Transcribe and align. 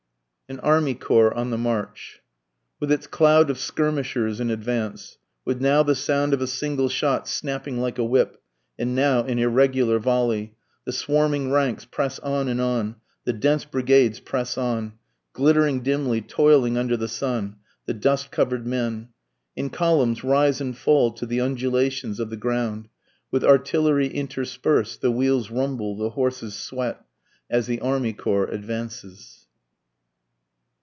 AN 0.51 0.59
ARMY 0.59 0.95
CORPS 0.95 1.37
ON 1.39 1.49
THE 1.49 1.57
MARCH. 1.57 2.19
With 2.77 2.91
its 2.91 3.07
cloud 3.07 3.49
of 3.49 3.57
skirmishers 3.57 4.41
in 4.41 4.49
advance, 4.49 5.17
With 5.45 5.61
now 5.61 5.81
the 5.81 5.95
sound 5.95 6.33
of 6.33 6.41
a 6.41 6.45
single 6.47 6.89
shot 6.89 7.25
snapping 7.29 7.79
like 7.79 7.97
a 7.97 8.03
whip, 8.03 8.41
and 8.77 8.93
now 8.93 9.23
an 9.23 9.39
irregular 9.39 9.97
volley, 9.97 10.53
The 10.83 10.91
swarming 10.91 11.51
ranks 11.51 11.85
press 11.85 12.19
on 12.19 12.49
and 12.49 12.59
on, 12.59 12.97
the 13.23 13.31
dense 13.31 13.63
brigades 13.63 14.19
press 14.19 14.57
on, 14.57 14.95
Glittering 15.31 15.83
dimly, 15.83 16.19
toiling 16.19 16.77
under 16.77 16.97
the 16.97 17.07
sun 17.07 17.55
the 17.85 17.93
dust 17.93 18.29
cover'd 18.29 18.67
men, 18.67 19.07
In 19.55 19.69
columns 19.69 20.21
rise 20.21 20.59
and 20.59 20.75
fall 20.77 21.11
to 21.13 21.25
the 21.25 21.39
undulations 21.39 22.19
of 22.19 22.29
the 22.29 22.35
ground, 22.35 22.89
With 23.31 23.45
artillery 23.45 24.09
interspers'd 24.09 24.99
the 24.99 25.11
wheels 25.11 25.49
rumble, 25.49 25.95
the 25.95 26.09
horses 26.09 26.55
sweat, 26.55 26.99
As 27.49 27.67
the 27.67 27.79
army 27.79 28.11
corps 28.11 28.47
advances. 28.47 29.37